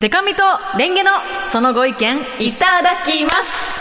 [0.00, 0.42] デカミと
[0.78, 1.10] レンゲの
[1.50, 3.80] そのご意見いただきます。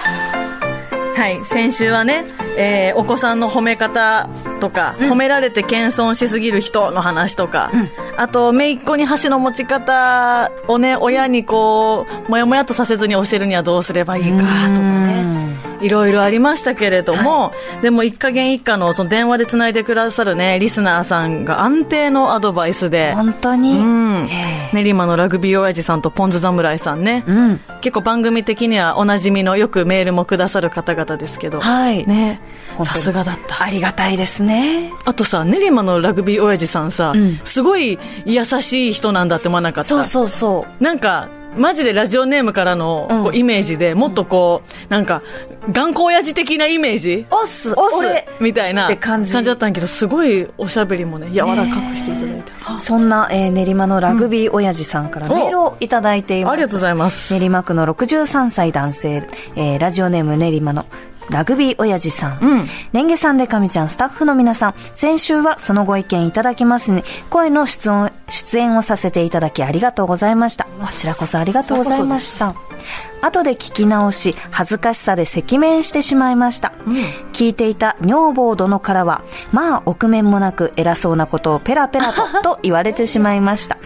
[1.15, 2.25] はい先週はね、
[2.57, 4.27] えーお子さんの褒め方
[4.59, 7.71] とか、褒められて謙遜しすぎる人の話とか、
[8.17, 15.46] あと姪っ子に箸の持ち方をね親にこうもやもやとさせずに教えるにはどうすればいいかとかね
[15.81, 24.29] いろいろありましたけれども、でも一家元一家のその電話でつないでくださるねリスナーさんが安定のアドバイスで本当に、うん。
[24.29, 27.61] え練馬のラグビー親父さんとポン酢侍さんね、えうん。
[27.81, 32.05] 結構番組的にはおなじみのよくメールもくださる方々ですけど、はい。
[32.05, 32.41] ね。
[32.83, 33.63] さすがだった。
[33.63, 34.91] ありがたいですね。
[35.05, 37.37] あとさ練馬のラグビー親父さんさ、うん。
[37.43, 39.87] すごい優しい人なんだって思わなかった？
[39.87, 40.83] そうそうそう。
[40.83, 43.23] なんかマジでラジオネームからのうん。
[43.23, 45.21] こうイメージでもっとこうなんか
[45.71, 47.25] 頑固親父的なイメージ？
[47.31, 47.73] オス。
[47.73, 47.95] オス。
[47.97, 48.27] 俺。
[48.39, 49.33] みたいな感じ。
[49.33, 56.53] だったんやけどすごいおしゃべりもね柔らかくしていただいて、あそんな、えー練馬のラグビー親父さんからメールをいただいています。
[56.53, 57.39] ありがとうございます。
[57.39, 60.85] 練馬区の63歳男性、えーラジオネーム練馬の
[61.29, 62.39] ラグビー親父さん。
[62.41, 70.65] うんレンゲさんでかみちゃん、スタッフの皆さん、先週はそのご意見いただきますに、声の出演出演をさせていただきありがとうございました。
[70.65, 72.53] こちらこそありがとうございました。
[73.21, 76.73] 後で聞き直し、恥ずかしさで赤面してしまいました。
[77.33, 82.21] 聞いていた女房殿からは、まあ、臆面もなく偉そうなことをペラペラと、
[82.57, 83.77] と言われてしまいました。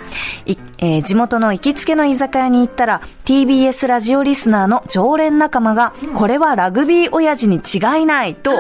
[0.45, 8.51] いえー地元の行きつけの居酒屋に行ったら、TBS ラジオリスナーの常連仲間が、これはラグビー親父に違いない、と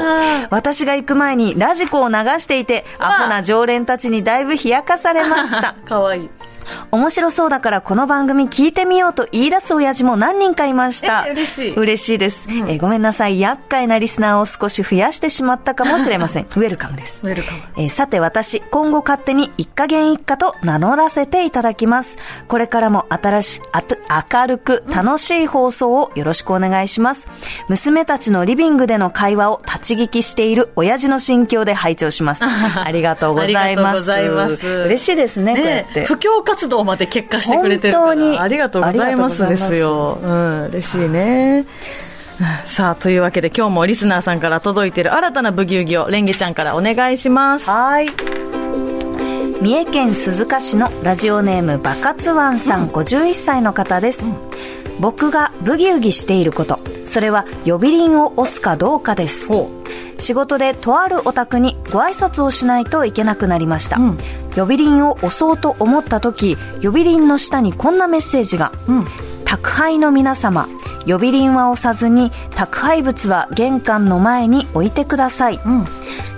[0.49, 5.73] 私が行く前にラジコを流していて、アホな常連たちにだいぶ冷やかされました。
[5.85, 6.29] かわいい
[6.91, 11.25] 面白そうだからこの番組聞いてみようと言い出す親父も何人かいました。
[11.27, 13.39] え嬉しい嬉しいです、えーごめんなさい。
[13.39, 16.43] 厄介なリスナーを少し増やしてしまったかもしれません。
[16.43, 17.25] ウェルカムです。
[17.25, 22.17] ウェルカムえーさて私、今後勝手に一家元一家と名乗らせていただきます。
[22.47, 23.95] これからも新し、あた
[24.41, 27.27] 明るく楽しい放送をよろしくお願いします。
[27.67, 32.43] 娘たちのリビングでの会話を立ち聞きしている親父の心境で拝聴します。
[32.45, 33.61] ありがとうございます。
[33.61, 36.05] ありがとうございます嬉しいですね、こうやねって。
[36.05, 38.05] 布教活動まで結果してくれてるから。
[38.07, 38.39] 本当に。
[38.39, 41.65] ありがとうございますですすよ、うん、嬉しいね。
[42.65, 47.69] さあというわけで今日もリスナーさんから届いている新たなブギウギをレンゲちゃんからお願いします。
[47.69, 48.09] はい。
[49.61, 54.23] 三重県鈴鹿市のラジオネームバカツワンさん、51歳の方です、
[55.01, 56.79] 僕がブギウギしていること。
[57.05, 59.47] それは呼び鈴を押すかどうかです。
[59.47, 59.69] ほ
[60.19, 64.17] 仕事でとあるお宅にご挨拶をしないといけなくなりました、うん。
[64.55, 69.05] 呼び鈴を押そうと思った時呼び鈴の下にこんなメッセージが、うん。
[69.43, 70.69] 宅配の皆様
[71.07, 75.85] 呼び鈴は押さずに宅配物は玄関の前に置いてください、うん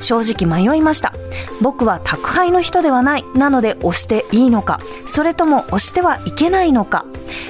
[0.04, 1.14] 正直迷いました。
[1.62, 3.26] 僕は宅配の人ではない。
[3.36, 4.80] なので押していいのか。
[5.06, 7.06] それとも押してはいけないのか。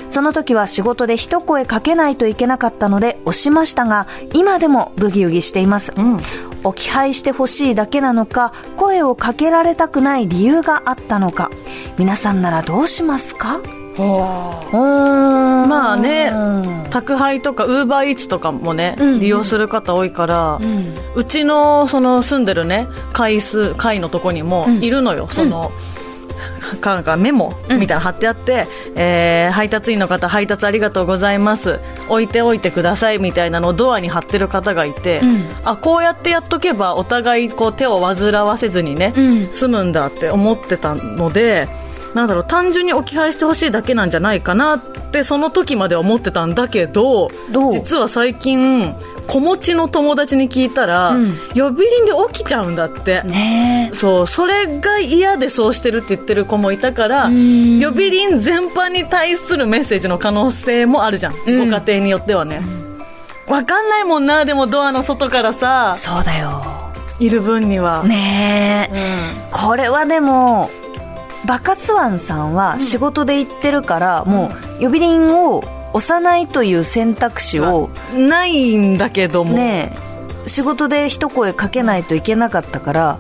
[0.09, 6.19] その時は仕事で一声かけないといけなかったので押しましたが今でもブギウギしています、うん。
[6.63, 11.49] 置き配してほしいだけなのか声をかけられたくない理由があったのか。
[11.97, 13.59] 皆さんならどうしますか？
[13.97, 16.31] ままあね
[16.89, 24.83] 宅配とかウーバーイーツとかもね、うん利用する方多いから、ううんちのその住んでるね階数階のとこにもうん。
[24.83, 25.71] いるのよ、その、
[26.81, 31.79] かかメモみたいなの貼ってあって、えー配達員の方配達ありがとうございます。
[32.09, 35.45] 置いておいてくださいみたいなのをドアに貼ってる方がいて、うん。
[35.63, 39.51] あこうやってやっとけばお互いこう手を煩わせずにね、うん。
[39.51, 41.69] 済むんだって思ってたので
[42.13, 44.79] なんだろう単純に置き配してほしいだけなんじゃないかなっ
[45.11, 47.29] てその時までは思ってたんだけど
[47.71, 48.95] 実は最近
[49.27, 51.31] 子持ちの友達に聞いたら、うん。
[51.55, 53.23] 呼び鈴で起きちゃうんだって。
[53.23, 53.95] ねえ。
[53.95, 57.81] そうそれが嫌でそうしてるって言ってる子もいたからん。
[57.81, 61.69] 呼び鈴全般に対するメッセージの可能性もあるじゃん、うん。
[61.69, 62.61] ご家庭によってはね、
[63.47, 66.61] わかんないもんなでもドアの外からさそうだよ。
[67.19, 70.69] いる分には、ねえ、これはでも
[71.45, 75.63] バカツワンさんは仕事で行ってるから、もう呼び鈴を
[75.93, 79.93] 押さないという選択肢をうんないんだけども、ね
[80.45, 83.19] え仕事で一声かけないといけなかったから、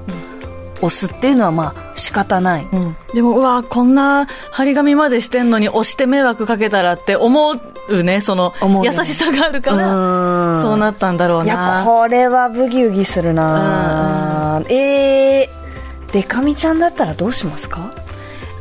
[0.77, 2.97] 押すっていうのはまあ仕方ない、うん。
[3.13, 7.51] でもうわこんな張り紙までしてんのに押して迷惑かけたらって思
[7.89, 8.53] うねその
[8.83, 10.61] 優しさがあるからうん。
[10.61, 17.93] そうなったんだろういやなこれはブギウギするなえー、でかみちゃんだったらどうしますか？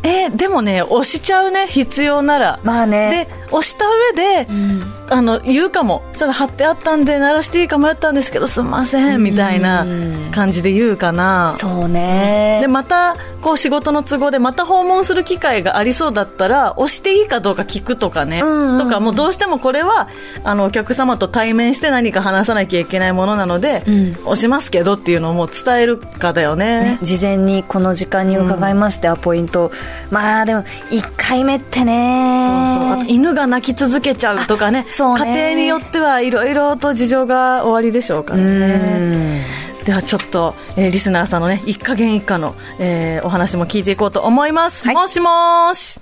[0.02, 2.60] えーでもね押しちゃうね必要なら。
[2.64, 3.28] まあね。
[3.28, 3.84] で押した
[4.14, 4.82] 上で、うん。
[5.10, 6.02] あの言うかも。
[6.14, 9.84] ちしたら貼ってあったんで鳴らしていいか迷ったんですけどすみませんみたいな
[10.30, 11.54] 感じで言うかな。
[11.58, 12.58] そうね。
[12.62, 20.08] でまたこう仕事の都合でまた訪問する機会がありそうだったら押していいかどうか聞くとかね、うんうんとかもうどうしてもこれは
[20.44, 24.12] あのお客様と対面して何か話さなきゃいけないものなので、ん。
[24.24, 26.62] 押しますけどっていうのをもう伝えるかだよね。
[26.62, 26.98] ね。
[27.02, 29.70] 事前にこの時間に伺いますってはポイント、
[30.10, 32.76] まあでも1回目ってね。
[32.78, 32.92] そうそう。
[32.92, 34.86] あと犬が泣き続けちゃうとかね。
[34.88, 35.24] そうね。
[35.24, 39.44] 家庭によってはいろいろと事情が終わりでしょうからね。
[39.84, 46.00] ではちょっと、えーリスナーさんのね一加減一下の、えーお話も聞いていこうと思います、もしもーし。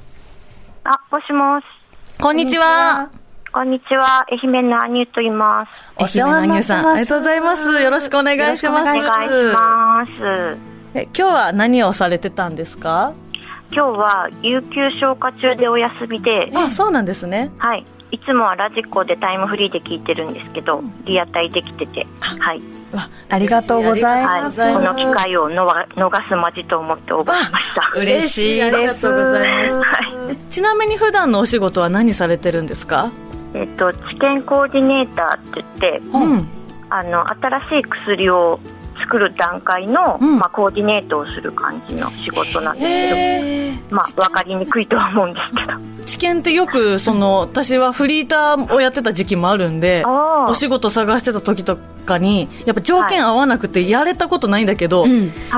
[0.85, 1.65] あ、もしもし。
[2.21, 3.11] こんにちは。
[3.53, 4.25] こんにちは。
[4.31, 5.71] 愛媛のアニューと言います。
[5.97, 6.73] お世話になってます。
[6.73, 7.83] 愛媛のアニューさんありがとうございます。
[7.83, 8.83] よろしくお願いします。
[8.83, 10.59] お願いします。
[10.93, 13.13] え今日は何をされてたんですか？
[13.73, 17.85] 今日は有給消化中でお休みで、あそうなんですねはい。
[18.13, 22.61] いつもはラジコでタイムフリーで聞いてるんですけど、リアタイできてて、はい。
[22.93, 24.43] わありがとうございはい。
[24.43, 27.93] ますこの機会をのわ逃すまじと思って応募しました。
[27.97, 30.37] 嬉しいありがとうございますはい。
[30.51, 33.13] ちなみに普段のお仕事は何されてるんですか？
[33.55, 36.49] えっと、治験コーディネーターって言って、うん
[36.89, 38.59] あの、新しい薬を
[39.01, 40.39] 作る段階の、うん。
[40.39, 45.73] まあ、コーディネートをする感じの仕事なんですけど、へまあ、わかりにくいとは思うんですけど。
[45.73, 50.03] ー知見ってよくその私はフリーターをやってた時期もあるんで
[50.49, 55.05] お仕事探してた時とかにやっぱ条件合わなくてやれたことないんだけど、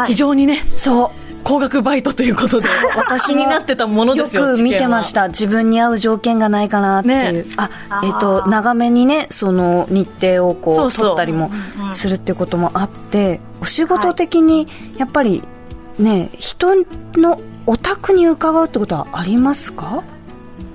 [0.06, 5.28] 非常にねそう高額バイトということで 私気になってたものよですよく見てました。
[5.28, 7.54] 自分に合う条件がないかなっていう、ね。
[7.56, 7.70] あ
[8.04, 11.04] えっ、と長めにねその日程をこうそうそう。
[11.10, 11.50] 取ったりも
[11.90, 14.66] するってこともあってお仕事的に
[14.98, 15.42] やっぱり
[15.98, 16.74] ね人
[17.14, 20.02] のお宅に伺うってことはありますか、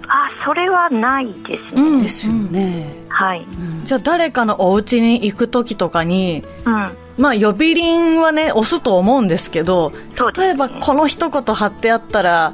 [0.07, 1.81] あ、それはないですね。
[1.81, 1.99] うん。
[1.99, 3.45] ですよね、はい。
[3.59, 6.91] うんじゃあ誰かのお家に行く時とかにうん。
[7.17, 9.91] まあ呼び鈴はね押すと思うんですけど
[10.37, 12.53] 例えばこの一言貼ってあったら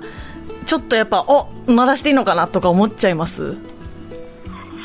[0.66, 3.58] ちょっとやっぱお鳴らしていいのかなとか思っちゃいます？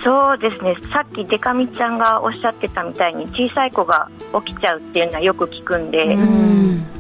[0.04, 0.76] そうですね。
[0.92, 4.08] さっきデカミちゃんがおっしゃってたみたいに小さい子が
[4.44, 6.22] 起きちゃうっていうのはよく聞くんで、ううん。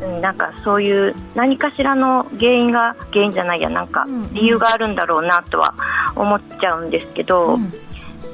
[0.02, 4.34] うんなんかそういう何かしらの原因が原因じゃないやなんかうん。
[4.34, 5.74] 理由があるんだろうなとは
[6.16, 7.72] 思っちゃうんですけど、うん。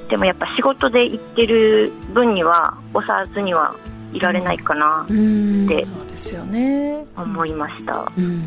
[0.08, 3.74] でもやっぱ仕事で行ってる分には押さずには
[4.12, 5.66] いられないかなうん。
[5.66, 7.04] ってそうですよね。
[7.16, 8.12] 思いました。
[8.16, 8.40] うん。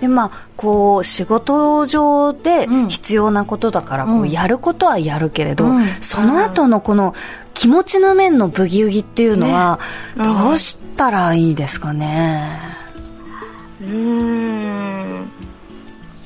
[0.00, 2.88] でまあこう仕事上でうん。
[2.88, 5.84] 必要なことだからこうやることはやるけれど、うん。
[6.00, 7.14] その後のこの
[7.54, 9.78] 気持ちの面のブギウギっていうのは
[10.16, 10.24] ね。
[10.24, 12.60] どうしたらいいですかね、
[13.80, 14.73] うーん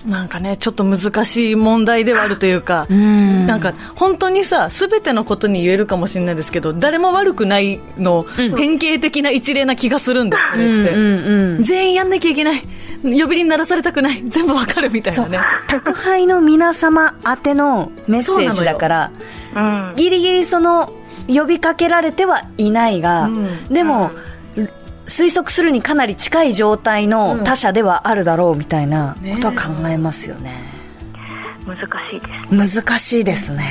[0.09, 3.47] なんかねちょっと難しい問題ではあるというか、うん。
[3.47, 8.27] なんか本当にさ全てのことに言えるかもしれないですけど誰も悪くないの、
[8.57, 11.63] 典型的な一例な気がするんだよこれって、うんうんうん。
[11.63, 12.63] 全員やんなきゃいけない。
[13.03, 14.23] 呼び鈴鳴らされたくない。
[14.27, 15.39] 全部わかるみたいなね。
[15.69, 19.11] 宅配の皆様宛てのメッセージだから
[19.55, 19.97] うん。
[19.97, 20.93] ギリギリその
[21.29, 23.65] 呼びかけられてはいないが、うん。
[23.65, 24.11] でも、
[25.09, 30.53] 推測するにかなり近い状態の他者ではあるだろうみたいなことは考えますよね。
[31.67, 31.77] 難
[32.09, 32.83] しいです。
[32.83, 33.65] 難しいですね。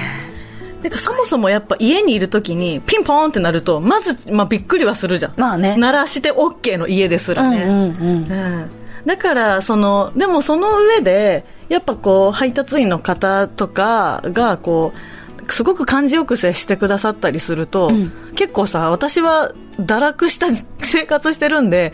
[0.81, 5.33] てかそもそもやっぱ家にいるときにピンポーンってなるとまず、まあ、びっくりはするじゃん。
[5.37, 5.75] まあね。
[5.77, 8.31] 鳴らして OK の家ですらね、うんうんうん。
[8.31, 8.69] うん。
[9.05, 18.11] だからそのでもその上でやっぱこう配達員の方とかがこうすごく感じよく接してくださったりすると、ん。
[18.35, 20.47] 結構さ私は堕落した
[20.79, 21.91] 生活してるんで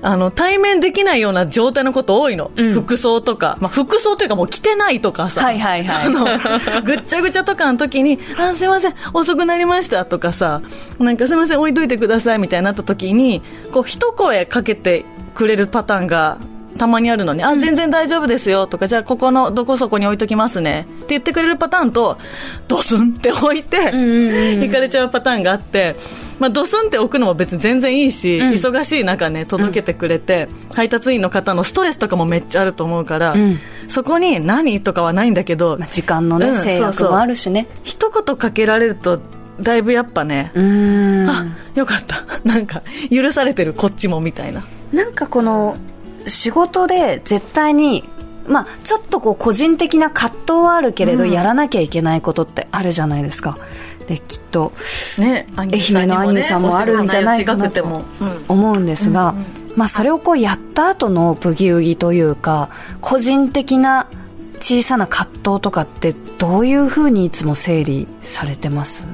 [0.00, 2.72] あの対面できないような状態のこと多いの、うん。
[2.72, 6.04] 服装とか、まあ、服装というかもう着てないとかさ、はいはいはい。
[6.04, 10.62] そのぐっちゃぐちゃとかの時に「あすいません遅くなりました」とかさ
[10.98, 13.42] 「なんかすいません置いといてください」みたいになった時に
[13.72, 15.04] こう一声かけて
[15.34, 16.38] くれるパターンが
[16.78, 20.86] たまにあるのに、あ、全然大丈夫ですよとか、じゃあここのどこそこに置いときますね。
[20.88, 22.18] って言ってくれるパターンと、
[22.68, 25.94] ドスンって置いて、んうんうん行かれちゃうパターンがあって、
[26.38, 28.50] まあ、ドスンって置くのも別に全然いいし、うん。
[28.50, 33.58] 忙しい中ね、届けてくれて、配達員の方のストレスとかもめっちゃあると思うから、うん。
[33.86, 37.10] そこに何とかはないんだけど、まあ時間のね、うん制約そうそう。
[37.12, 37.68] もあるしね。
[37.84, 39.20] 一言かけられると、
[39.60, 40.52] だいぶやっぱね、
[41.28, 42.24] あ、よかった。
[42.44, 44.64] なんか、許されてるこっちもみたいな。
[44.92, 45.76] なんかこの
[46.26, 48.08] 仕事で絶対に
[48.46, 51.30] まあちょっとこう個人的な葛藤はあるけれど、うん。
[51.30, 53.56] やらなきゃいけないことってあるじゃないですか。
[54.08, 54.72] できっと
[55.18, 58.02] ね、愛媛の兄さんもあるんじゃないかなと
[58.48, 59.34] 思うんですが、
[59.76, 62.68] まあそれをこうやった後のブギウギというか
[63.00, 64.08] 個人的な
[64.56, 69.04] 小さな葛藤とかってどういうふうにいつも整理されてます？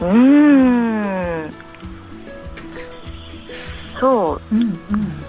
[0.00, 1.50] うーん。
[3.98, 4.72] そううん。
[4.72, 4.76] で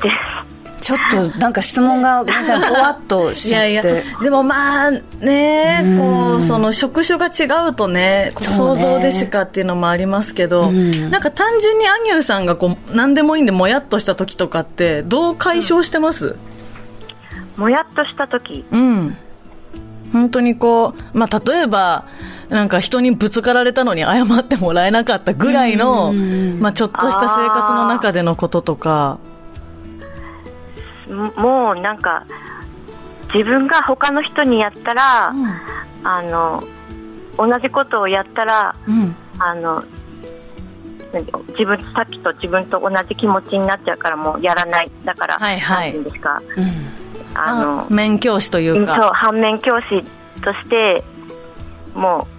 [0.01, 0.81] す。
[0.81, 2.60] ちょっとなんか質問がごめんなさい。
[2.60, 3.74] ぼわっとしいちゃって。
[3.74, 5.98] やいやでもまあねうん。
[5.98, 11.10] こうその職種が違うとねこう想像でしかっていうのもありますけど、うん。
[11.10, 16.36] なんか単純にアニューさんがこう何でもいいんでもやっとした時とかってどう解消してます？
[17.57, 18.63] もやっとした時。
[18.69, 19.17] うん、
[20.12, 22.05] 本当にこう、まあ、例えば
[22.49, 29.19] なんか人にぶつかられたのに謝ってもらえなかったぐらいの、うんまあ、ちょっとした生活の中でのこととか。
[31.09, 32.25] ももうなんか、
[33.33, 35.33] 自分が他の人にやったら、
[36.03, 36.63] あの、
[37.37, 39.15] 同じことをやったら、うん。
[39.37, 39.83] あの、
[41.13, 44.91] 何自分、さっきと自分と同じ気持ちになっちゃうからもうやらない。
[45.03, 45.87] だから、はいはい。
[45.87, 47.37] なんていうんですか、うん。
[47.37, 50.03] あの、あ面教師といそううか反面教師
[50.41, 51.03] として
[51.95, 52.35] もう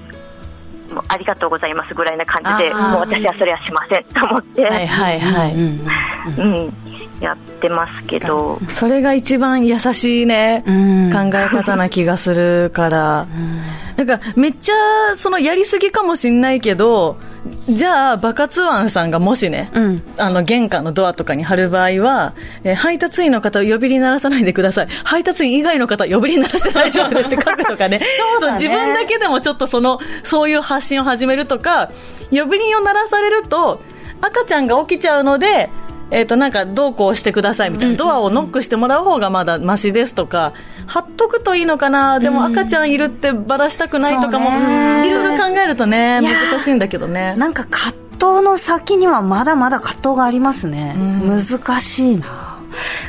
[0.95, 5.81] もうありがとうございますぐらいな感じでもう私はそれはしませんと思って、はいはいはい、うん
[6.38, 6.75] うん、
[7.21, 8.59] やってますけど。
[8.71, 11.11] それが一番優しいね、うん。
[11.12, 13.26] 考え方な気がするから、
[13.97, 17.17] なんかめっちゃそのやりすぎかもしんないけど
[17.69, 20.03] じゃあバカツワンさんがもしね、うん。
[20.19, 22.35] あの玄関のドアとかに貼る場合は、
[22.65, 24.88] えー配達員の方呼び鈴鳴らさないでください。
[25.05, 28.00] 配達員以外の方呼び鈴鳴らして大丈夫ですって書くとかね。
[28.31, 28.59] そうだね。
[28.59, 31.91] 自分だけでもちょっとそのそういう発信を始めるとか
[32.31, 33.81] 呼び鈴を鳴らされると
[34.21, 35.71] 赤ちゃんが起きちゃうので
[36.10, 40.52] えー、となんかどうこうしてくださいみたいな、ドアをノックしてもらう方がまだマシですとか
[40.86, 42.20] 貼っとくといいのかな？
[42.20, 44.50] でも赤ちゃんいるってばらしたくないとかも、
[45.04, 47.34] いろいろ考えるとね難しいんだけどね。
[47.36, 51.28] なんか葛藤の先にはまだまだ葛藤がありますね、うん。
[51.28, 52.56] 難しいな。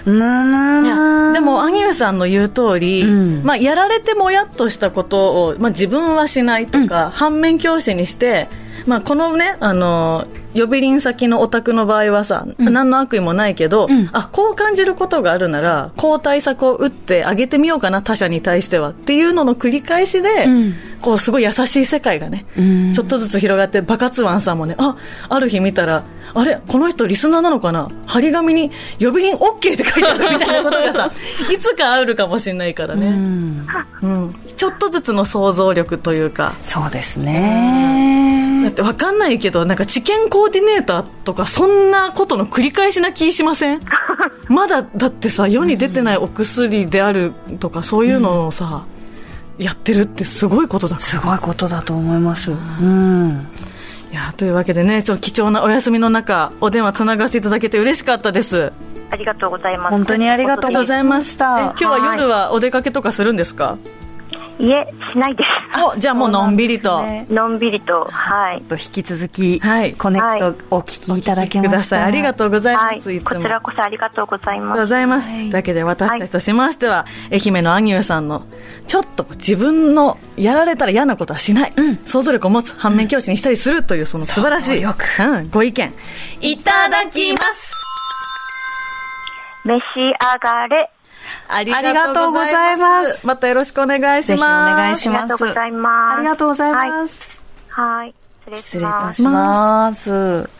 [0.05, 3.43] むむでも、アニューさんの言う通り、うん。
[3.43, 8.47] まあ、やられてもやっとしたことを、まあ、自分はしないとか、反面教師にして、
[8.87, 10.25] まあ、このね、あの、
[10.55, 18.89] 呼び鈴先のお宅の場合はさ、何の悪意もないけど、うんあ、こう感じることがあるなら、こう対策を打ってあげてみようかな、他者に対しては。
[18.89, 24.95] っていうのの繰り返しで、うんこう、すごい優しい世界がね、うんちょっとずつ広がって、バカツワンさんもね、あ、
[25.29, 26.03] ある日見たら、
[26.33, 31.11] あれこの人リスナーなのかな張り紙に呼び鈴 OK って書いてあるみたいなことがさ、
[31.53, 33.11] いつかあるかもしれないからうね。
[33.11, 33.65] ん
[34.01, 34.35] うん。
[34.55, 36.53] ちょっとずつの想像力というか。
[36.63, 43.79] そうですねだってわかんないけど、なんか知見コーディネーターとか、そんなことの繰り返しな気しません？
[44.49, 48.83] まだ、だってさ、世に出てないお薬であるとか、そういうのをさ、
[49.57, 52.51] やってるってすごいことだすごいことだと思います。
[52.51, 53.47] うん。
[54.11, 58.71] いやというわけでね、ちょっと貴重なお休みの中、お電話つながせていただけて嬉しかったです。
[59.09, 59.91] ありがとうございます。
[59.91, 61.59] 本当にありがとうございました。
[61.59, 63.77] え今日は夜はお出かけとかするんですか？
[64.59, 65.43] いえしないで
[65.93, 67.03] おじゃあもうのんびりと。
[67.03, 68.61] ねすのんびりとはい。
[68.63, 69.93] と引き続き、はい。
[69.93, 71.69] コネクトお聞きいただけました。
[71.69, 72.03] ください。
[72.03, 73.13] ありがとうございはいます。
[73.13, 73.19] い。
[73.19, 73.29] つも。
[73.29, 74.85] こちらこそありがとうございます。
[74.87, 75.29] ざいます。
[75.29, 75.37] はい。
[75.37, 78.45] というわけで私たちとしましては、愛媛のアニューさんの、
[78.87, 81.97] ちょっと自分のやられたら嫌なことはしない、うん。
[82.05, 85.93] 想像力を持つ反面教師にしたりするというその素晴らしい、想像うん、ご意見、
[86.41, 87.73] いただきます。
[89.65, 90.89] 召し上がれ
[91.47, 93.27] ありがとうございます。
[93.27, 94.37] またよろしくお願いします。
[94.37, 95.23] ぜひお願いあします。
[95.23, 96.15] りがとうございます。
[96.15, 98.15] ありがとうございます、はい、はい、
[98.55, 99.07] 失失礼い礼します。
[99.07, 100.56] たします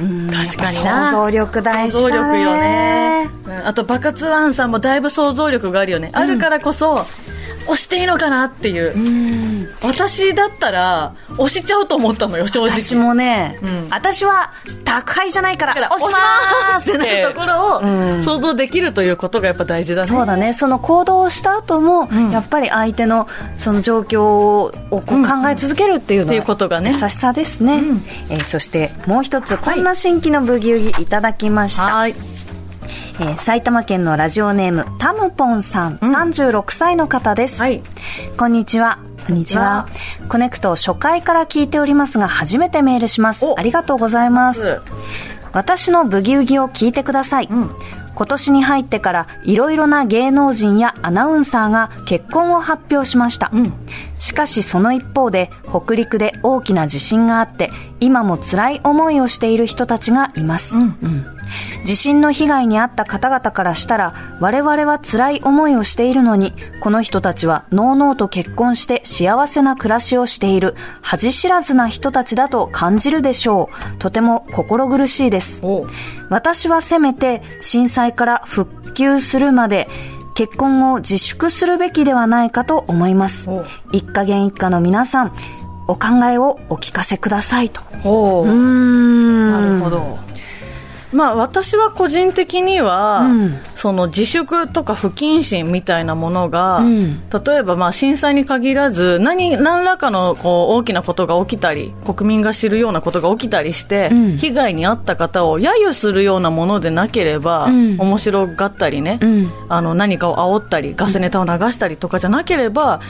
[0.00, 0.30] うん。
[0.30, 1.10] 確かに想な。
[1.12, 3.30] 像力大事想像だね力よね。
[3.46, 3.66] うん。
[3.66, 6.10] あと、バカツワンさんもだいぶ想像力があるよね。
[6.12, 7.06] あるからこそ、
[7.64, 8.92] 押していいのかなっていう。
[8.92, 9.68] うん。
[9.82, 12.70] 私だったら、押しちゃうと思ったのよ、正直。
[12.82, 13.88] 私もね、うん。
[13.90, 14.50] 私は
[14.84, 16.12] 宅配じゃないから押し
[16.74, 16.90] ます！
[16.90, 18.16] ってなるところうん。
[18.16, 20.08] を想像できるということがやっぱ大事だね。
[20.08, 20.52] そうだね。
[20.54, 22.30] その行動をした後も、ん。
[22.32, 25.02] やっぱり相手のその状況を考
[25.48, 26.90] え続けるっていうのは、っていうことがね。
[27.00, 28.04] 優しさですね、うん。
[28.28, 32.10] えーそしてもう一つこんな新規のブギウギいただきました、はい。
[32.10, 37.82] えー埼玉県のラジオネームタムポンさん、うん36歳の方です、はい。
[38.36, 38.98] こんにちは。
[39.26, 39.86] こんにちは。
[40.28, 43.46] コネクト初回から聞いておりますが、初めてメールします。
[43.46, 44.80] おありがとうございます。
[45.52, 47.48] 私のブギウギを聞いてください。
[47.50, 47.70] うん
[48.14, 53.50] 今年に入ってからいろいろな芸能人やアナウンサーが結婚を発表しました。
[53.52, 53.72] うん
[54.22, 60.76] しかしその一方で北陸で大きな地震があって今も辛い思いをしている人たちがいます。
[60.76, 60.82] うん。
[60.82, 61.26] うん。
[61.84, 73.98] 地震の被害に遭った方々からしたら我々は辛い思いをしているのにこの人たちはのうのうと結婚して幸せな暮らしをしている恥知らずな人たちだと感じるでしょう。
[73.98, 75.66] とても心苦しいです。
[75.66, 75.84] お。
[76.30, 79.88] 私はせめて震災から復旧するまで
[80.34, 85.32] 結婚を自粛するべきではないかと思いますお一家元一家の皆さん
[85.88, 87.80] お考えをお聞かせくださいと。
[88.02, 90.18] ほううんなるほど。
[91.12, 93.58] まあ私は個人的には、うん。
[93.74, 97.20] その自粛とか不謹慎みたいなものが、うん。
[97.30, 104.36] 例えばまあ震災に限らず何何らかのこう大きなことが起きたり国民が知るようなことが起きたりして、うん。
[104.36, 107.96] 被害に遭った方を揶揄するようなものでなければ、うん。
[107.98, 109.52] 面白がったりね、うん。
[109.68, 113.00] あの何かを煽ったりガスネタを流したりとかじゃなければ、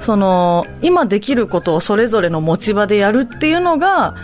[0.00, 4.14] その今できることをそれぞれの持ち場でやるっていうのが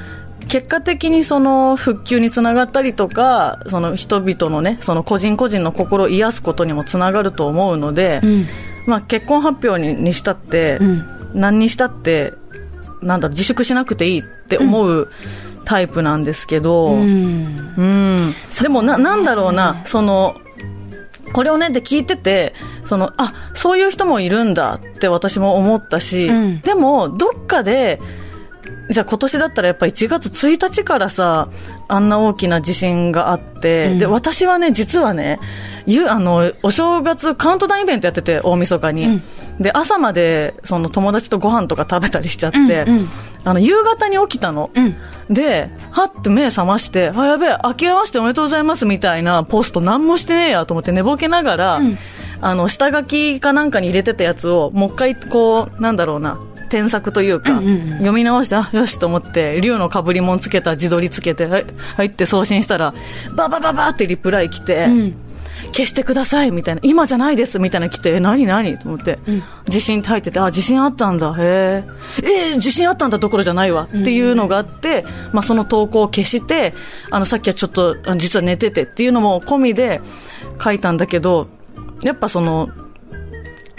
[0.48, 8.46] 結果的にその復旧につながったりとかその人々のねその個人個人の心を癒すことにもつながると思うので、うん。
[8.86, 11.04] まあ、結婚発表ににしたって、うん。
[11.34, 12.32] 何にしたって
[13.02, 15.10] なんだろう自粛しなくていいって思う
[15.66, 16.92] タイプなんですけど。
[16.92, 17.74] うん。
[17.76, 20.36] うん、でもな、なんだろうな、その、
[21.32, 26.60] これをね、で聞いてて、その、あ、そういう人もいるんだって私も思ったし、うん。
[26.60, 28.00] でも、どっかで、
[28.88, 31.48] じゃあ今年だったらやっぱ1月1日からさ、
[31.88, 33.98] あんな大きな地震があって、うん。
[33.98, 35.40] で、私はね、実はね、
[35.86, 39.06] ゆあの、お正月カウントダウンイベントやってて、大晦日に。
[39.06, 39.22] うん。
[39.58, 43.08] で、朝まで、その友達とご飯とか食べたりしちゃって、うんうん。
[43.44, 44.70] あの、夕方に起きたの。
[44.74, 44.94] うん。
[45.30, 51.96] で、はって目覚まして、あ、やべえ、明けましておめでとうございますみたいなポスト何もしてねえやと思って寝ぼけながら、ん。
[52.40, 57.90] あの、下書きかなんかに入れてたやつを、もう一回こう、なんだろうな、添削というか、うんうんうん。
[57.92, 62.94] 読み直して、あ、よしと思って、竜の被り物つけた自撮りつけて、はい、はいって送信したら、
[63.34, 65.14] ババババってリプライ来て、うん。
[65.72, 69.42] 消してくださいみたいな、今じゃないですみたいなの来て、え、何何と思って、うん。
[69.66, 71.84] 地震って入ってて、あ、地震あったんだ、へえ、
[72.52, 76.74] えー地震あったんだどころじゃないわっていうのがあって、まあその投稿を消して、
[77.10, 80.00] あの、さっきはちょっと、あ実は寝ててっていうのも込みで
[80.62, 81.48] 書いたんだけど、
[82.02, 82.70] やっぱその、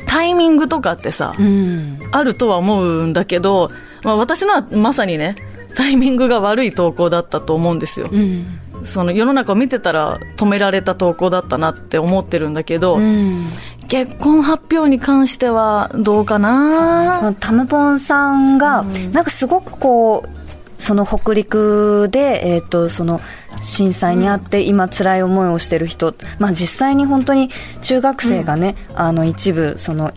[0.07, 1.99] タイミングとかってさ、うん。
[2.11, 3.69] あるとは思うんだけど、
[4.03, 5.35] まあ私のはまさにね、
[5.75, 8.09] タイミングが悪い投稿だったと思うんですよ。
[8.11, 8.59] うん。
[8.83, 13.45] その世の中を見てたら止められた投稿だったなって思ってるんだけど、うん。
[13.87, 17.33] 結婚発表に関してはどうかな？
[17.39, 23.19] タムポンさんが、なんかすごくこう、その北陸で、えっ、と、その、
[23.61, 27.49] 震災にあって今辛い思いをしてる人、まあ実際に本当に
[27.81, 30.13] 中学生がね、あの一部、その、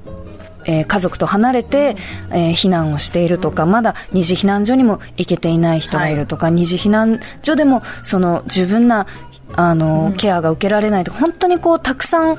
[0.66, 1.96] えー家族と離れて、
[2.30, 9.06] えー避難をしているとか、まだ二次避難所にも行けていない人がいるとか、二次避難所でも、その十分な、
[9.54, 12.36] あの、ケアが受けられないとか、本当にこう、たくさん、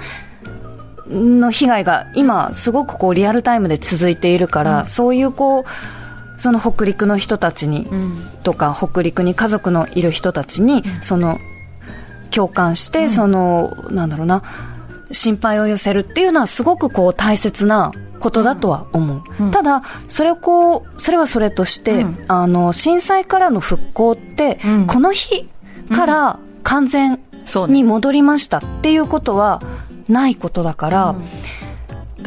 [1.11, 5.65] の被害が今すごくこうリアルタイムで続いているから、そういうこう
[6.41, 7.87] その北陸の人たちに、
[8.41, 11.37] とか北陸に家族のいる人たちに、その
[12.31, 14.41] 共感して、そのなんだろうな
[15.11, 22.25] 心配を寄せるっていうのはすごくこう大切なことだとは思う、ただそれをこうそれはそれとして、うん。
[22.27, 24.87] あの震災からの復興って、うん。
[24.87, 25.47] この日
[25.95, 27.19] から完全
[27.67, 29.61] に戻りましたっていうことは
[30.09, 31.15] ないことだから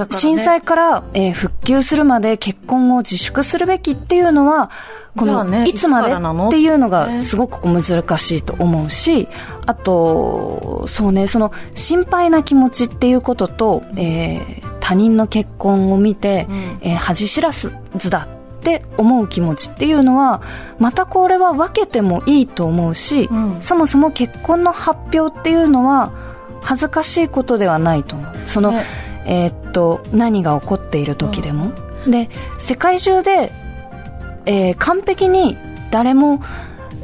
[0.03, 0.21] ね。
[0.21, 4.71] 震災から、えー復旧するまで結婚を自粛するべきっていうのは、
[5.17, 6.91] この、ねいつまでっていうのね。
[6.91, 9.29] がすごくこう難しいと思うし、
[9.67, 16.79] あと、そうね、その心配な気持ちっていうことと、えー他人の結婚を見て、うん。
[16.83, 17.73] えー恥知らず
[18.11, 18.29] だ
[18.59, 20.43] って思う気持ちっていうのは、
[20.79, 23.57] またこれは分けてもいいと思うし、うん。
[23.61, 26.13] そもそも結婚の発表っていうのは、
[26.63, 28.33] 恥ずかしいことではないと思う。
[28.45, 28.83] その、ね
[29.27, 31.73] えーっと、何が起こっている時でも。
[32.07, 33.53] で、世界中で、
[34.47, 35.57] えー完璧に
[35.91, 36.41] 誰も、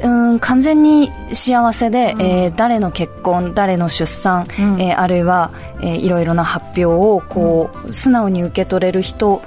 [0.03, 4.81] うん、完全に幸せで、えー誰の結婚、誰の出産、うん。
[4.81, 9.41] えーあるいは、えーいろいろな発表を、こう、素直に受け取れる人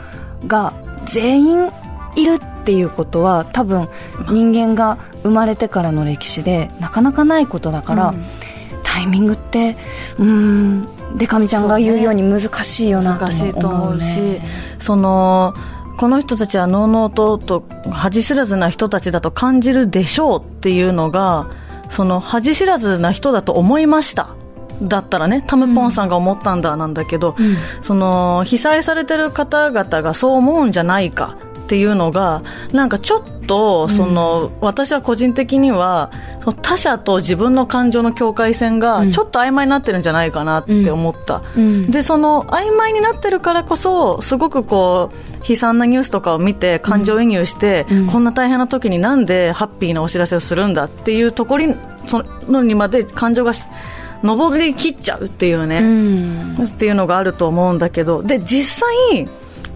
[0.47, 0.73] が
[1.07, 1.69] 全員
[2.17, 3.89] いるっていうことは、多分、
[4.31, 8.25] 人間が生まれてからの歴史で、なかなかないことだから、うん。
[8.83, 9.77] タイミングって、
[10.19, 14.43] うん、でかみちゃんが言うように難しいよなと難しいとも思うし、ね。
[14.79, 15.55] その
[15.97, 21.51] この人たちはのうのうとと恥知らずな人たちだと感じるでしょうっていうのが
[21.89, 24.35] その恥知らずな人だと思いました。
[24.83, 27.37] だったらねタムポンさんが思ったんだなんだけど、
[27.81, 41.91] その被災されてる方々がそう思うんじゃないかっていうのがなんかちょっとその、私は個人的にはその他者と自分の感情の境界線がちょっと曖昧になってるんじゃないかなって思った、うん。
[41.91, 48.07] でその曖昧になってるからこそすごくこう悲惨なニュースとかを見て感情移入して、うん。
[48.09, 51.75] こんな大変な時になんでハッピーなお知らせをするんだっていうところに
[52.07, 53.53] そのにまで感情が
[54.23, 56.65] 上りきっちゃうっていうね、うん。
[56.65, 58.23] っていうのがあると思うんだけど。
[58.23, 59.29] で実際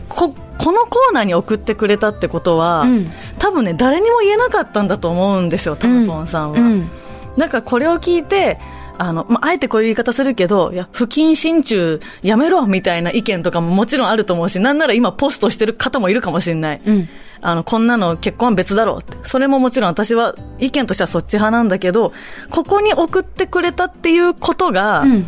[0.08, 3.06] ここのコーナーに送ってくれたってことは、うん。
[3.38, 6.88] 多分ね誰にも言えなかったんだと思うんですよタムポンさんは、うん。
[7.36, 8.58] なんかこれを聞いて
[8.98, 16.82] あの、まあ、あえてこういう言い方するけど、いや、不謹慎中やめろみたいな意見とかももちろんあると思うし、なんなら今ポストしてる方もいるかもしれない。
[16.84, 17.08] うん。
[17.40, 19.16] あの、こんなの結婚は別だろうって。
[19.22, 22.12] それももちろん私は、意見としてはそっち派なんだけど、
[22.50, 25.26] ここに送ってくれたっていうことが、うん。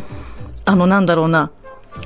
[0.65, 1.51] あの、なんだろうな、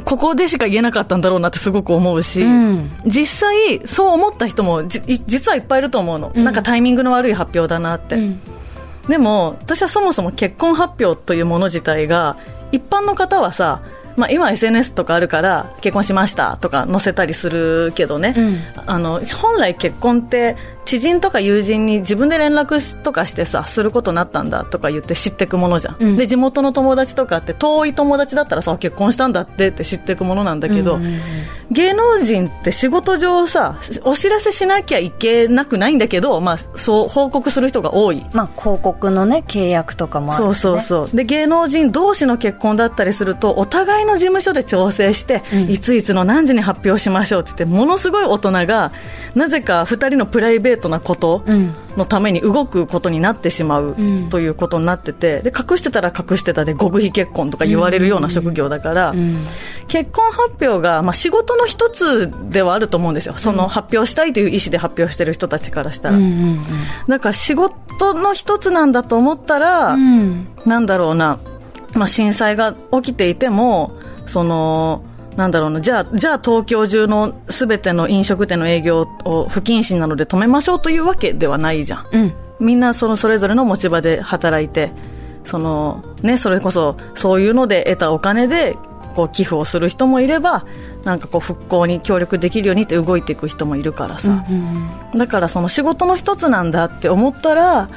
[0.04, 2.92] ここでしか言えなかったんだろうなってすごく思うし、うん。
[3.06, 6.44] 実際、そう思った人も実はいっぱいいると思うの、うん。
[6.44, 8.16] なんかタイミングの悪い発表だなって。
[8.16, 8.40] うん。
[9.08, 12.38] でも、私はそもそも結婚発表というもの自体が、
[12.72, 13.82] 一般の方はさ、
[14.16, 18.58] まあ、今 SNS とかあるから結婚しましたとか載せたりするけどね、うん。
[18.86, 26.18] あの本来結婚って知人とか友人に自分で連絡とかしてさすることになったんだとか言って知っていくものじゃん、うん。
[26.18, 31.16] で地元の友達とかって遠い友達だったらさ結婚したんだってって知っていくものなんだけど、うんうんうん
[31.72, 38.24] 芸能人って仕事上さお知らせしなきゃいけなくないんだけど、まあ、そう報告する人が多い。
[38.34, 40.54] まあ広告のね契約とかもあるしね。
[40.54, 41.16] そうそうそう。
[41.16, 45.70] で芸能人同士の結婚だったりするとお互いの事務所で調整して、うん。
[45.70, 48.92] いついつの何時に発表しましょうって言ってものすごい大人が
[49.36, 51.74] なぜか2人のプライベートなことうん。
[51.98, 54.30] のために動くことになってしまううん。
[54.30, 59.40] ということになっててで隠してたら隠してたで極秘結婚とか言われるような職業だから、うん。
[59.88, 63.36] 結婚発表が、まあ、仕事の一つではあると思うんですよ。
[63.38, 66.60] その発表したいという意思で発表してる人たちからしたら、うんうん。
[67.08, 70.48] だから仕事の一つなんだと思ったら、うん。
[70.66, 71.40] なんだろうな、
[71.96, 75.04] まあ、震災が起きていても、その、
[75.36, 82.08] なんだろうな、じゃあ、じゃあ東京中のすべての飲食店の営業を不謹慎なので止めましょうというわけではないじゃん。
[82.12, 84.92] うんみんなそのそれぞれの持ち場で働いて、
[85.44, 88.78] その、ね、それこそそういうので得たお金で、
[89.16, 90.66] こう寄付をする人もいれば、
[91.04, 94.44] なんかこう復興に協力できるようにって動いていく人もいるからさ。
[95.16, 97.90] だからその仕事の一つなんだって思ったら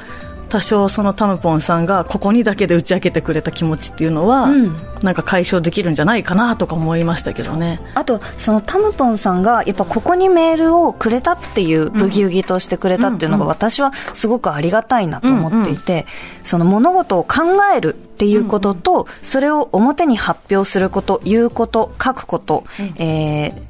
[0.49, 4.75] 多少そのタムポンさんがここにだけで打ち明けてくれた気持ちっていうのは、うん。
[5.03, 7.79] なんか解消できるんじゃないかなとか思いましたけどね。
[7.93, 16.05] あとそのタムポンさんがやっぱここにメールをくれたっていうブギウギとしてくれたっていうのが私はすごくありがたいなと思っていて、
[16.43, 22.63] その物事を考えるっていうことと、それを表に発表すること言うこと書くこと、
[22.97, 23.68] えー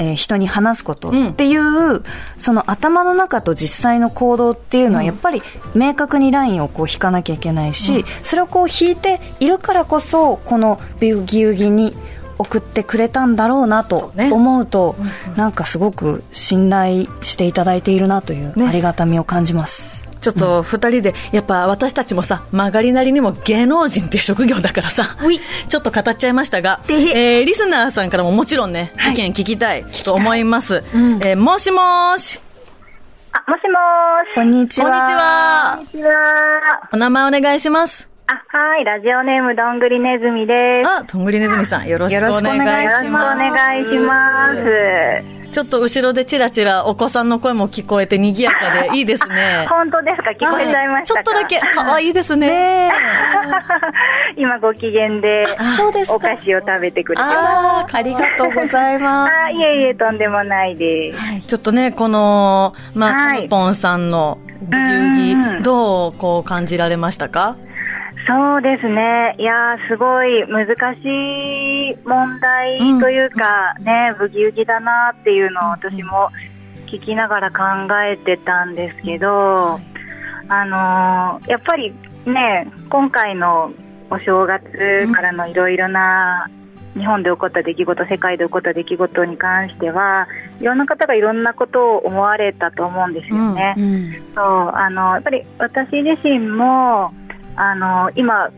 [0.00, 2.02] えー人に話すことっていう、
[2.36, 5.42] その頭の中と実際の行動っていうのはやっぱり
[5.74, 11.96] 明確にラインをこう引かなきゃいけないし、それをこう引いているからこそこのビギウギに
[12.38, 14.32] 送ってくれたんだろうなとね。
[14.32, 14.96] 思うと、
[15.36, 18.66] なんかすごく信頼していただいているなというね。
[18.66, 20.09] ありがたみを感じます。
[20.20, 25.16] ちょっと二人で、やっぱ私たちもさ、曲がりなりにも芸能人っていう職業だからさ、
[25.68, 30.84] ちょっと語っちゃいましたが、えーリスナーさんからももちろんね、意見聞きたいと思います。
[31.22, 32.40] えーもしもーし、
[33.32, 34.34] あ、もしもーし。
[34.34, 35.20] こんにちこんにちは。
[35.20, 35.84] はこん。
[35.84, 36.12] にちは。
[36.92, 38.10] お名前お願いします。
[38.26, 40.88] あ、はい、ラジオネームどんぐりねずみです。
[40.88, 43.38] あ、とんぐりねずみさん、よろしくお願願いしいしよろしくおます。
[43.38, 44.54] 願いしま
[45.34, 45.39] す。
[45.52, 49.66] ちょっと後ろでチラチラお子さんの声も聞こえて賑やかでいいですね。
[49.70, 50.30] 本当ですか？
[50.30, 52.90] 聞こえちゃいましたか、ちょっとだけ可愛いですね。
[54.36, 55.44] 今ご機嫌で、
[56.08, 57.96] お菓子を食べてくれてます。
[57.96, 59.32] ありがとうございます。
[59.32, 61.46] あ、いえいえ、とんでもないです。
[61.48, 67.56] ちょっとね、この、まあ、ポンさんのブギウうんギ、どうこう感じられましたか？
[68.26, 69.34] そうですね。
[69.38, 76.30] いやー、すごい難しい問題というか、ね、ブギウギだなっていうのを私も
[76.86, 77.62] 聞きながら考
[78.04, 79.80] えてたんですけど、
[80.48, 81.94] あのーやっぱり
[82.26, 83.72] ね、今回の
[84.10, 86.50] お正月からのいろいろな
[86.94, 90.26] 日本で起こった出来事、世界で起こった出来事に関しては、
[90.60, 93.74] いろんな方がいろんなことを思われたと思うんですよね。
[93.78, 97.12] うんそうあのやっぱり私自身も
[97.60, 98.50] あの今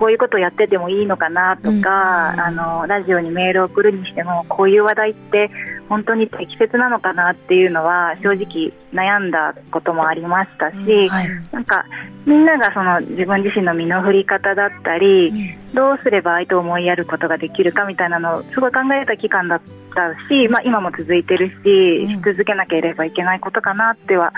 [0.00, 1.80] こういうことをやっててもいいのかなとか、うん。
[1.80, 5.50] あのラジオにメールを送るにしてもこういう話題って
[5.90, 11.28] 本当に適切なのかなっていうのは正直悩んだこともありましたし、はい。
[11.52, 11.84] なんか
[12.24, 19.60] みんながその自分自身の身の振り方だったり、どうすれば相手を思いやることができるかみたいなのをすごい考えた期間だっ
[19.94, 24.32] たし、まあ、今も続いてるし、し続けなければいけないことかなっては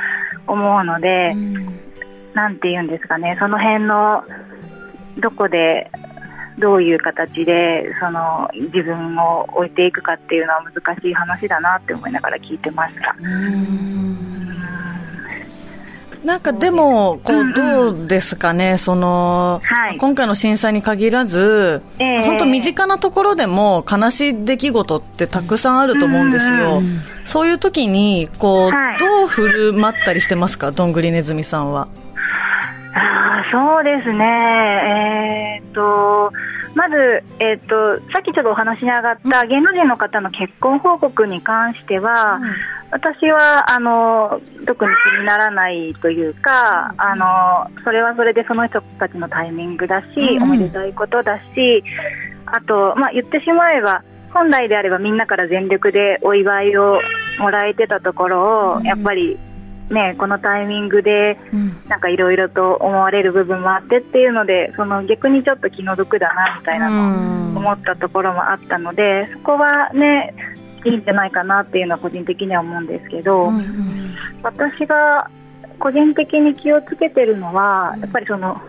[0.49, 1.35] 思うので、
[2.35, 4.25] なんて言うんですかね、その辺の
[5.19, 5.91] どこで
[6.59, 13.15] どういう形でその自分を置いていくかっていうのは難しい話だなって思いながら聞いてました。
[16.25, 19.99] なんかでも、こう、どうですかね、その、はい。
[19.99, 22.23] 今回の震災に限らず、ええ。
[22.23, 26.81] 本当身近なところでも悲しい出来事ってたくさんあると思うんですよ。
[27.25, 28.99] そういう時に、こう、はい。
[29.01, 31.89] どう振る舞ったりしてますか、どんぐりねずみさんは。
[33.53, 36.33] そうですね、えーっと、
[36.75, 42.41] まず、えーっと、さっきちょっとお話に上がった芸能人の方の結婚報告に関しては、
[42.91, 50.43] 私はあの特に気にならないというか、あのそれはそれでその人たちのタイミングだし、うん。
[50.45, 51.85] おめでたいことだし、
[52.47, 57.01] あと、まあ、言ってしまえば、本来であればみんなから全力でお祝いを
[57.39, 59.39] もらえてたところを、やっぱり、
[59.93, 61.39] ね、このタイミングで
[61.89, 70.35] なんかいろいろと思われる部分もあってっていうのでその逆にちょっと気の毒だなみたいなのを思ったところもあったのでそこはね
[70.85, 73.53] いいんじゃないかなっていうのは個人的には思うんですけど、
[74.43, 75.31] 私が
[75.79, 78.61] 個人的に気をつけてるのはやっぱりその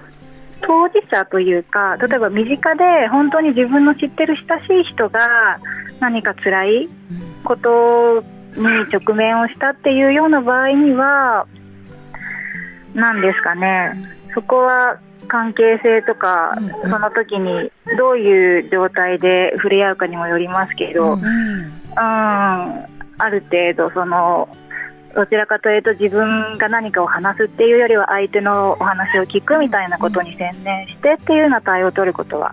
[0.62, 5.60] 当事者というか例えば身近で本当に自分の知ってる親しい人が
[6.00, 6.90] 何か辛い
[7.44, 8.24] こと
[8.56, 11.48] に直面をしたっていうような場合には
[12.94, 13.94] なんですかね。
[14.34, 22.86] そこは関係性とか、その時にどういう状態で触れ合うかにもよりますけど、うん、あ
[23.30, 24.50] る程度その
[25.16, 32.52] どちらかというと自分が何かを話すっていうよりは相手のお話を聞くみたいなことに専念してっていうような対応を取ることは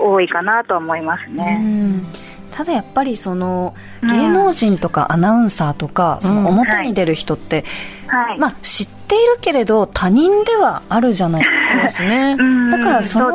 [0.00, 1.58] 多いかなと思いますね。
[1.60, 7.64] うんただやっぱりその芸能人とかアナウンサーとか、その表に出る人って、
[8.06, 11.42] はい、まあ知っているけれど他人ではあるじゃない。
[11.42, 11.74] ですか。
[11.74, 12.36] そうですね。
[12.38, 12.70] うん。
[12.70, 13.30] だからその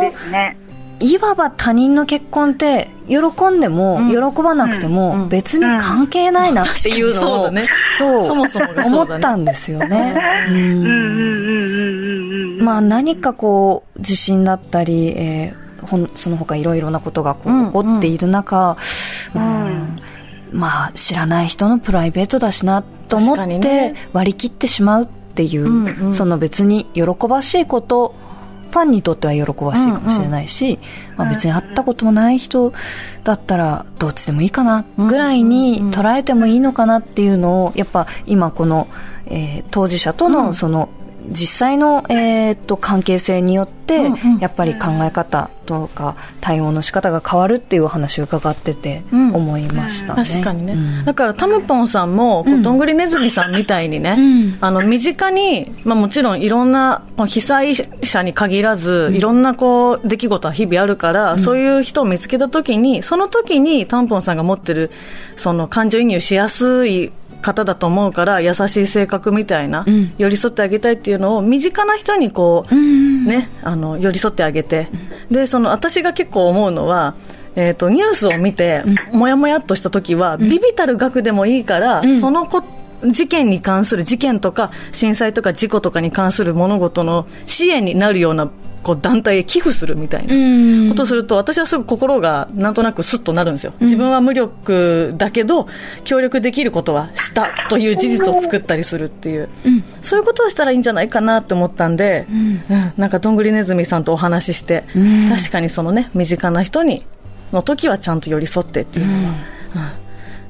[0.99, 3.17] いわば他人の結婚って喜
[3.49, 4.10] んでもうん。
[4.10, 7.52] 喜ばなくても別に関係ないなっていうのを
[7.97, 8.34] そう
[8.86, 9.04] 思。
[9.04, 10.15] ったんですよね。
[10.49, 10.56] うん。
[10.56, 10.58] うん。
[10.58, 10.67] うん。
[10.67, 10.88] うん。
[10.88, 11.34] うん。
[11.38, 11.56] う
[12.56, 12.60] ん。
[12.60, 12.65] うん。
[12.65, 17.63] まあ何かこう地震だったり、えーほんその他いろいろなことがこうん。
[17.63, 18.78] う起こっている中、
[19.36, 19.65] うん。
[19.65, 20.00] うん
[20.54, 23.96] まあ知らない人のプライベートだしなと思ってね。
[24.13, 26.13] 割り切ってしまうっていう、うんうん。
[26.13, 28.13] その別に喜ばしいこと
[28.69, 30.80] ファンにとっては喜ばしいかもしれないし、
[31.15, 32.74] まあ、別に会ったこともない人
[33.24, 38.88] だったらどっちでもいいかなぐらいに捉えてもいいのかなっていうのをやっぱ今この、
[39.28, 40.34] えー当事者とうん。
[40.34, 40.89] のその
[41.30, 44.40] 実際の、えーっと関係性によってうんうん。
[44.40, 49.34] やっぱり考え方とか対応の仕方が変わるっていうお話を伺っててうん。
[49.34, 50.24] 思いましたね。
[50.24, 51.06] 確かにね、うん。
[51.06, 54.58] だからタムポンさんも、どんぐりねずみさんみたいにね、うん。
[54.62, 64.92] あの身近に、まあ、もちろんいろんな被災者に限らず、いろんなこう出来事は日々あるから、そういう人を見つけたときに、その時にタムポンさんが持ってる
[65.36, 67.12] その感情移入しやすい
[67.43, 70.13] 方だと思うから優しい性格みたいな、ん。
[70.17, 74.88] 寄り添ってあげたいっていうのを身近な人にこう、んね、あの寄り添ってあげて、
[75.29, 77.15] でその私が結構思うのは、
[77.56, 82.63] えー、とニュースを見て、もやもやっとした時は、ビビたる額でもいいから、そのこ
[83.06, 88.49] 事件に関する事件とか震災とか事故とかに関する物事の支援になるような
[88.84, 95.67] こう団体へ寄付するみたいなことをすると、私はすぐ心がなんとなくスッとなるんですよ、自分は無力だけど、
[96.04, 99.50] 協力できることはしたという事実を作ったりするっていう、
[100.02, 102.62] そういうことをしたらいいんじゃないかなって思ったんで、うん。
[102.98, 104.84] なんかどんぐりねずみさんとお話しして、
[105.30, 107.06] 確かにそのね、身近な人に
[107.52, 109.19] の時はちゃんと寄り添ってっていうのは。
[109.19, 109.24] う
[110.00, 110.03] ん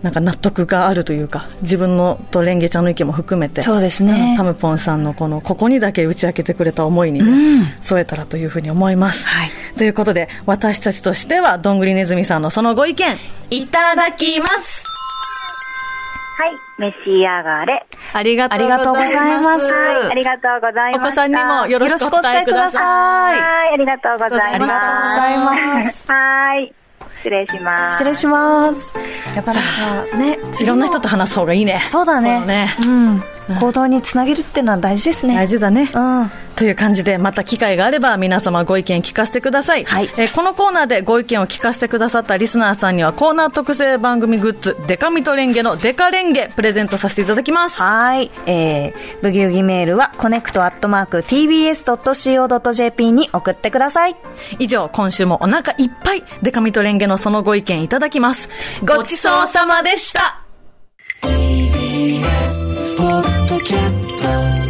[0.03, 4.33] なんか納得があるというか自分のとレンゲちゃんの意見も含めてそうですね。
[4.33, 7.65] んタムポンさんのこのここにだけ打ち明けてくれた思いにね、うん。
[7.81, 9.49] 添えたらというふうに思います、はい。
[9.77, 13.15] ということで私たちとしてはどんぐりねずみさんのそのご意見
[13.49, 14.85] いただきます。
[16.35, 18.91] はい召し上がれありがとうございます。
[18.91, 19.73] ありがとうございます。
[19.73, 20.99] はいありがとうございました。
[20.99, 23.39] お子さんにもよろしくお伝えください。
[23.39, 24.43] はいありがとうございます。
[24.45, 26.11] ありがとうございます。
[26.11, 26.82] はい
[27.23, 28.93] 失礼します失礼します。
[29.33, 29.63] やっぱなん
[30.11, 32.45] かね、いろんな人と話す方がいいねそうだね。
[32.45, 33.23] ねうん。
[33.59, 35.35] 行動につなげるっていうのは大事ですね。
[35.35, 36.31] 大事だねうん。
[36.55, 39.85] という感じで、また機会があれば皆様ご意見聞かせてください。
[39.85, 47.81] はいえーこのコーナーでご意見を聞かせてくださったリスナーさんにはコーナー特製番組グッズ、デカミトレンゲのデカレンゲプレゼントさせていただきます。
[47.81, 48.31] はい。
[48.45, 54.15] えー、ブギウギメールはコネクトアットマーク tbs.co.jp に送ってください。
[54.59, 58.49] 以上、今週もお腹いっぱいデカミトレンゲのそのご意見いただきます。
[58.83, 60.39] ごちそうさまでした
[61.21, 62.82] ポッ
[63.21, 64.62] ドキャスト。